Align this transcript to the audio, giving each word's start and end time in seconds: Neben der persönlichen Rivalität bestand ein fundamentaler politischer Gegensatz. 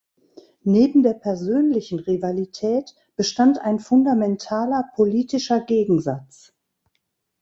Neben 0.63 1.03
der 1.03 1.13
persönlichen 1.13 1.99
Rivalität 1.99 2.95
bestand 3.15 3.59
ein 3.59 3.77
fundamentaler 3.77 4.89
politischer 4.95 5.59
Gegensatz. 5.63 6.55